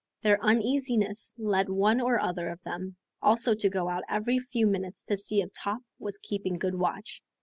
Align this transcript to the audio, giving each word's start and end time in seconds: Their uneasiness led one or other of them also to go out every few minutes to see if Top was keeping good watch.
Their 0.23 0.39
uneasiness 0.43 1.35
led 1.37 1.69
one 1.69 2.01
or 2.01 2.19
other 2.19 2.49
of 2.49 2.63
them 2.63 2.95
also 3.21 3.53
to 3.53 3.69
go 3.69 3.87
out 3.87 4.01
every 4.09 4.39
few 4.39 4.65
minutes 4.65 5.03
to 5.03 5.15
see 5.15 5.41
if 5.41 5.53
Top 5.53 5.83
was 5.99 6.17
keeping 6.17 6.57
good 6.57 6.73
watch. 6.73 7.21